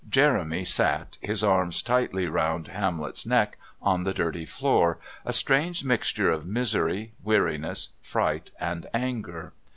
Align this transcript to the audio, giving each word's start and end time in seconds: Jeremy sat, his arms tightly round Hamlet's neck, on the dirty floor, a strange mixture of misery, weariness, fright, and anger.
Jeremy 0.09 0.65
sat, 0.65 1.19
his 1.21 1.43
arms 1.43 1.83
tightly 1.83 2.25
round 2.25 2.69
Hamlet's 2.69 3.23
neck, 3.23 3.59
on 3.83 4.03
the 4.03 4.15
dirty 4.15 4.45
floor, 4.47 4.97
a 5.25 5.31
strange 5.31 5.83
mixture 5.83 6.31
of 6.31 6.43
misery, 6.43 7.11
weariness, 7.23 7.89
fright, 8.01 8.49
and 8.59 8.87
anger. 8.95 9.53